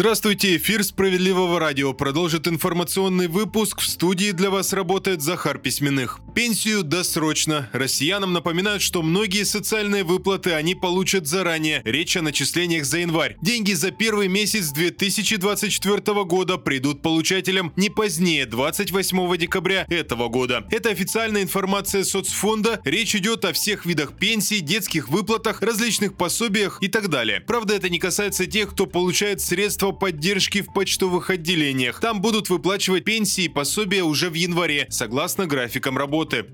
Здравствуйте, 0.00 0.56
эфир 0.56 0.82
«Справедливого 0.82 1.60
радио» 1.60 1.92
продолжит 1.92 2.48
информационный 2.48 3.28
выпуск. 3.28 3.82
В 3.82 3.86
студии 3.86 4.30
для 4.30 4.48
вас 4.48 4.72
работает 4.72 5.20
Захар 5.20 5.58
Письменных. 5.58 6.20
Пенсию 6.34 6.84
досрочно. 6.84 7.68
Россиянам 7.74 8.32
напоминают, 8.32 8.80
что 8.80 9.02
многие 9.02 9.44
социальные 9.44 10.04
выплаты 10.04 10.52
они 10.52 10.74
получат 10.74 11.26
заранее. 11.26 11.82
Речь 11.84 12.16
о 12.16 12.22
начислениях 12.22 12.86
за 12.86 13.00
январь. 13.00 13.36
Деньги 13.42 13.74
за 13.74 13.90
первый 13.90 14.28
месяц 14.28 14.70
2024 14.70 16.24
года 16.24 16.56
придут 16.56 17.02
получателям 17.02 17.70
не 17.76 17.90
позднее 17.90 18.46
28 18.46 19.36
декабря 19.36 19.84
этого 19.90 20.28
года. 20.28 20.64
Это 20.70 20.88
официальная 20.88 21.42
информация 21.42 22.04
соцфонда. 22.04 22.80
Речь 22.84 23.14
идет 23.14 23.44
о 23.44 23.52
всех 23.52 23.84
видах 23.84 24.16
пенсий, 24.16 24.60
детских 24.60 25.10
выплатах, 25.10 25.60
различных 25.60 26.16
пособиях 26.16 26.78
и 26.80 26.88
так 26.88 27.08
далее. 27.08 27.42
Правда, 27.42 27.74
это 27.74 27.90
не 27.90 27.98
касается 27.98 28.46
тех, 28.46 28.70
кто 28.70 28.86
получает 28.86 29.42
средства 29.42 29.89
поддержки 29.92 30.62
в 30.62 30.72
почтовых 30.72 31.30
отделениях. 31.30 32.00
Там 32.00 32.20
будут 32.20 32.50
выплачивать 32.50 33.04
пенсии 33.04 33.44
и 33.44 33.48
пособия 33.48 34.02
уже 34.02 34.30
в 34.30 34.34
январе, 34.34 34.86
согласно 34.90 35.46
графикам 35.46 35.98
работы. 35.98 36.46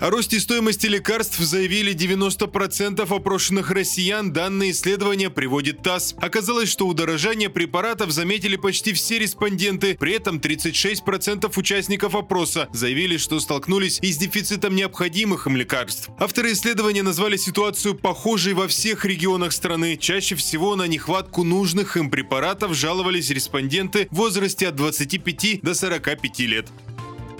О 0.00 0.08
росте 0.08 0.40
стоимости 0.40 0.86
лекарств 0.86 1.38
заявили 1.38 1.94
90% 1.94 3.14
опрошенных 3.14 3.70
россиян. 3.70 4.32
Данные 4.32 4.70
исследования 4.70 5.28
приводит 5.28 5.82
ТАСС. 5.82 6.14
Оказалось, 6.16 6.70
что 6.70 6.86
удорожание 6.86 7.50
препаратов 7.50 8.10
заметили 8.10 8.56
почти 8.56 8.94
все 8.94 9.18
респонденты. 9.18 9.98
При 10.00 10.14
этом 10.14 10.38
36% 10.38 11.52
участников 11.54 12.14
опроса 12.14 12.70
заявили, 12.72 13.18
что 13.18 13.40
столкнулись 13.40 13.98
и 14.00 14.10
с 14.10 14.16
дефицитом 14.16 14.74
необходимых 14.74 15.46
им 15.46 15.54
лекарств. 15.58 16.08
Авторы 16.18 16.52
исследования 16.52 17.02
назвали 17.02 17.36
ситуацию 17.36 17.94
похожей 17.94 18.54
во 18.54 18.68
всех 18.68 19.04
регионах 19.04 19.52
страны. 19.52 19.98
Чаще 19.98 20.34
всего 20.34 20.76
на 20.76 20.86
нехватку 20.86 21.44
нужных 21.44 21.98
им 21.98 22.10
препаратов 22.10 22.72
жаловались 22.72 23.28
респонденты 23.28 24.08
в 24.10 24.16
возрасте 24.16 24.68
от 24.68 24.76
25 24.76 25.60
до 25.60 25.74
45 25.74 26.38
лет. 26.40 26.68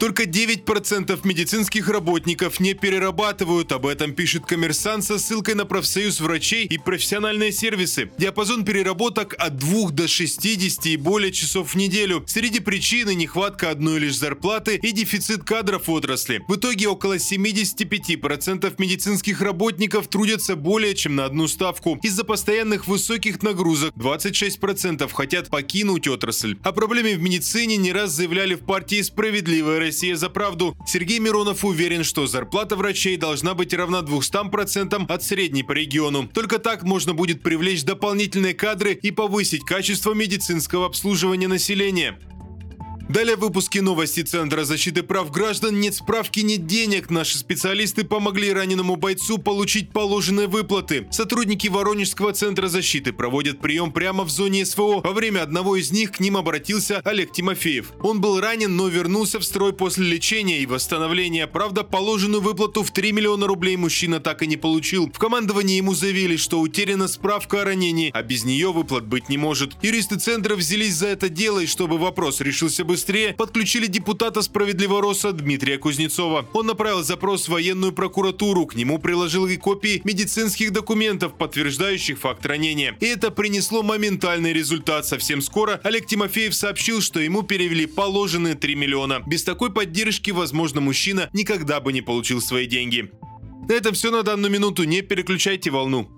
Только 0.00 0.22
9% 0.22 1.20
медицинских 1.24 1.86
работников 1.90 2.58
не 2.58 2.72
перерабатывают. 2.72 3.70
Об 3.70 3.86
этом 3.86 4.14
пишет 4.14 4.46
коммерсант 4.46 5.04
со 5.04 5.18
ссылкой 5.18 5.54
на 5.54 5.66
профсоюз 5.66 6.20
врачей 6.20 6.64
и 6.64 6.78
профессиональные 6.78 7.52
сервисы. 7.52 8.10
Диапазон 8.16 8.64
переработок 8.64 9.34
от 9.38 9.58
2 9.58 9.90
до 9.90 10.08
60 10.08 10.86
и 10.86 10.96
более 10.96 11.32
часов 11.32 11.74
в 11.74 11.76
неделю. 11.76 12.24
Среди 12.26 12.60
причин 12.60 13.08
нехватка 13.10 13.68
одной 13.68 13.98
лишь 13.98 14.16
зарплаты 14.16 14.76
и 14.76 14.92
дефицит 14.92 15.44
кадров 15.44 15.86
в 15.86 15.90
отрасли. 15.92 16.42
В 16.48 16.56
итоге 16.56 16.88
около 16.88 17.16
75% 17.16 18.74
медицинских 18.78 19.42
работников 19.42 20.08
трудятся 20.08 20.56
более 20.56 20.94
чем 20.94 21.16
на 21.16 21.26
одну 21.26 21.46
ставку. 21.46 21.98
Из-за 22.02 22.24
постоянных 22.24 22.88
высоких 22.88 23.42
нагрузок 23.42 23.94
26% 23.96 25.12
хотят 25.12 25.50
покинуть 25.50 26.08
отрасль. 26.08 26.56
О 26.62 26.72
проблеме 26.72 27.16
в 27.16 27.20
медицине 27.20 27.76
не 27.76 27.92
раз 27.92 28.12
заявляли 28.12 28.54
в 28.54 28.60
партии 28.60 29.02
«Справедливая 29.02 29.78
Россия 29.78 29.89
за 29.90 30.28
правду. 30.30 30.76
Сергей 30.86 31.18
Миронов 31.18 31.64
уверен, 31.64 32.04
что 32.04 32.26
зарплата 32.26 32.76
врачей 32.76 33.16
должна 33.16 33.54
быть 33.54 33.74
равна 33.74 34.00
200% 34.00 35.06
от 35.06 35.22
средней 35.22 35.62
по 35.62 35.72
региону. 35.72 36.28
Только 36.32 36.58
так 36.58 36.82
можно 36.82 37.14
будет 37.14 37.42
привлечь 37.42 37.84
дополнительные 37.84 38.54
кадры 38.54 38.92
и 38.92 39.10
повысить 39.10 39.64
качество 39.64 40.12
медицинского 40.12 40.86
обслуживания 40.86 41.48
населения. 41.48 42.18
Далее 43.10 43.34
в 43.34 43.40
выпуске 43.40 43.82
новости 43.82 44.22
Центра 44.22 44.62
защиты 44.62 45.02
прав 45.02 45.32
граждан 45.32 45.80
нет 45.80 45.96
справки, 45.96 46.38
нет 46.40 46.66
денег. 46.66 47.10
Наши 47.10 47.38
специалисты 47.38 48.04
помогли 48.04 48.52
раненому 48.52 48.94
бойцу 48.94 49.38
получить 49.38 49.90
положенные 49.90 50.46
выплаты. 50.46 51.08
Сотрудники 51.10 51.66
Воронежского 51.66 52.32
центра 52.32 52.68
защиты 52.68 53.12
проводят 53.12 53.58
прием 53.60 53.90
прямо 53.90 54.22
в 54.22 54.30
зоне 54.30 54.64
СВО. 54.64 55.00
Во 55.00 55.12
время 55.12 55.42
одного 55.42 55.74
из 55.74 55.90
них 55.90 56.12
к 56.12 56.20
ним 56.20 56.36
обратился 56.36 57.00
Олег 57.02 57.32
Тимофеев. 57.32 57.90
Он 58.00 58.20
был 58.20 58.40
ранен, 58.40 58.76
но 58.76 58.86
вернулся 58.86 59.40
в 59.40 59.44
строй 59.44 59.72
после 59.72 60.06
лечения 60.06 60.60
и 60.60 60.66
восстановления. 60.66 61.48
Правда, 61.48 61.82
положенную 61.82 62.40
выплату 62.40 62.84
в 62.84 62.92
3 62.92 63.10
миллиона 63.10 63.48
рублей 63.48 63.76
мужчина 63.76 64.20
так 64.20 64.44
и 64.44 64.46
не 64.46 64.56
получил. 64.56 65.10
В 65.12 65.18
командовании 65.18 65.78
ему 65.78 65.94
заявили, 65.94 66.36
что 66.36 66.60
утеряна 66.60 67.08
справка 67.08 67.62
о 67.62 67.64
ранении, 67.64 68.12
а 68.14 68.22
без 68.22 68.44
нее 68.44 68.70
выплат 68.70 69.04
быть 69.04 69.28
не 69.28 69.36
может. 69.36 69.72
Юристы 69.82 70.16
центра 70.20 70.54
взялись 70.54 70.94
за 70.94 71.08
это 71.08 71.28
дело, 71.28 71.58
и 71.58 71.66
чтобы 71.66 71.98
вопрос 71.98 72.40
решился 72.40 72.84
быстрее, 72.84 72.99
быстрее 73.00 73.32
подключили 73.32 73.86
депутата 73.86 74.42
справедливого 74.42 75.00
роса 75.00 75.32
Дмитрия 75.32 75.78
Кузнецова. 75.78 76.46
Он 76.52 76.66
направил 76.66 77.02
запрос 77.02 77.46
в 77.46 77.52
военную 77.52 77.92
прокуратуру, 77.92 78.66
к 78.66 78.74
нему 78.74 78.98
приложил 78.98 79.46
и 79.46 79.56
копии 79.56 80.02
медицинских 80.04 80.70
документов, 80.70 81.32
подтверждающих 81.38 82.18
факт 82.18 82.44
ранения. 82.44 82.94
И 83.00 83.06
это 83.06 83.30
принесло 83.30 83.82
моментальный 83.82 84.52
результат. 84.52 85.06
Совсем 85.06 85.40
скоро 85.40 85.80
Олег 85.82 86.06
Тимофеев 86.06 86.54
сообщил, 86.54 87.00
что 87.00 87.20
ему 87.20 87.42
перевели 87.42 87.86
положенные 87.86 88.54
3 88.54 88.74
миллиона. 88.74 89.22
Без 89.26 89.44
такой 89.44 89.72
поддержки, 89.72 90.30
возможно, 90.30 90.82
мужчина 90.82 91.30
никогда 91.32 91.80
бы 91.80 91.94
не 91.94 92.02
получил 92.02 92.42
свои 92.42 92.66
деньги. 92.66 93.10
На 93.66 93.74
этом 93.74 93.94
все 93.94 94.10
на 94.10 94.22
данную 94.22 94.50
минуту. 94.50 94.84
Не 94.84 95.00
переключайте 95.00 95.70
волну. 95.70 96.10